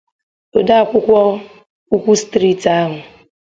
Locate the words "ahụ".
2.79-2.97